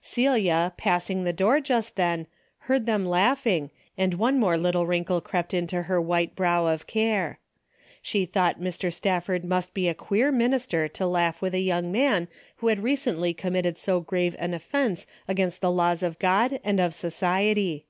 Celia, 0.00 0.72
passing 0.76 1.24
the 1.24 1.32
door 1.32 1.58
just 1.60 1.96
then, 1.96 2.28
heard 2.68 2.86
them 2.86 3.04
laughing 3.04 3.72
and 3.98 4.14
one 4.14 4.38
more 4.38 4.56
little 4.56 4.86
wrinkle 4.86 5.20
crept 5.20 5.52
into 5.52 5.82
her 5.90 6.00
white 6.00 6.36
brow 6.36 6.68
of 6.68 6.86
care. 6.86 7.40
She 8.00 8.24
thought 8.24 8.60
Mr. 8.60 8.90
Staf 8.92 9.24
ford 9.24 9.44
must 9.44 9.74
be 9.74 9.88
a 9.88 9.92
queer 9.94 10.30
minister 10.30 10.86
to 10.86 11.06
laugh 11.08 11.42
with 11.42 11.54
a 11.56 11.60
young 11.60 11.90
man 11.90 12.28
who 12.58 12.68
had 12.68 12.84
recently 12.84 13.34
committed 13.34 13.76
so 13.76 13.98
grave 13.98 14.36
an 14.38 14.54
offence 14.54 15.08
against 15.26 15.60
the 15.60 15.72
laws 15.72 16.04
of 16.04 16.20
God 16.20 16.52
and 16.62 16.78
A 16.78 16.78
DAILY 16.78 16.78
RATE. 16.78 16.78
205 16.78 16.84
of 16.90 16.94
society. 16.94 17.86